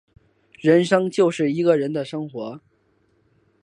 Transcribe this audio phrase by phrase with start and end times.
[0.57, 2.59] 人生就是一个人的生活